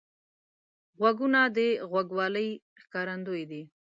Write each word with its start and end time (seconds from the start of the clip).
غوږونه 0.99 1.41
د 1.55 1.57
غوږوالۍ 1.91 2.49
ښکارندوی 2.81 3.43
دي 3.51 3.61